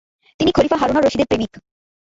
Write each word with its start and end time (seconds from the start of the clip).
তিনি 0.39 0.51
খলিফা 0.57 0.77
Harun 0.81 0.97
al 0.97 1.03
রশিদের 1.05 1.29
প্রেমিক। 1.29 1.51